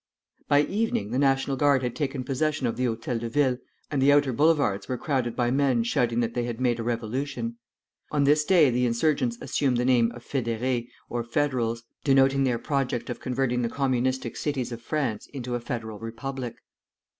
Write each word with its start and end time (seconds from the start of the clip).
By 0.47 0.61
evening 0.63 1.11
the 1.11 1.19
National 1.19 1.55
Guard 1.55 1.83
had 1.83 1.95
taken 1.95 2.23
possession 2.23 2.65
of 2.65 2.75
the 2.75 2.85
Hôtel 2.85 3.19
de 3.19 3.29
Ville, 3.29 3.57
and 3.91 4.01
the 4.01 4.11
outer 4.11 4.33
Boulevards 4.33 4.87
were 4.87 4.97
crowded 4.97 5.35
by 5.35 5.51
men 5.51 5.83
shouting 5.83 6.21
that 6.21 6.33
they 6.33 6.45
had 6.45 6.59
made 6.59 6.79
a 6.79 6.83
revolution. 6.83 7.57
On 8.11 8.23
this 8.23 8.43
day 8.43 8.71
the 8.71 8.87
insurgents 8.87 9.37
assumed 9.41 9.77
the 9.77 9.85
name 9.85 10.11
of 10.13 10.25
"Fédérés," 10.25 10.87
or 11.07 11.23
Federals, 11.23 11.83
denoting 12.03 12.45
their 12.45 12.57
project 12.57 13.11
of 13.11 13.19
converting 13.19 13.61
the 13.61 13.69
communistic 13.69 14.35
cities 14.37 14.71
of 14.71 14.81
France 14.81 15.27
into 15.35 15.53
a 15.53 15.59
Federal 15.59 15.99
Republic. 15.99 16.55